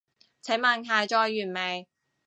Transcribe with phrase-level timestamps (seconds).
[0.41, 1.87] 請問下載完未？